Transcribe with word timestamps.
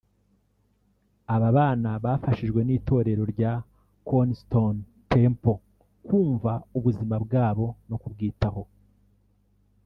aba 1.33 1.49
bana 1.57 1.91
bafashijwe 2.03 2.61
n’itorero 2.63 3.23
rya 3.33 3.53
Cornerstone 4.07 4.79
Temple 5.11 5.63
kumva 6.05 6.51
ubuzima 6.77 7.15
bwabo 7.23 7.65
no 7.89 7.95
kubwitaho 8.01 8.63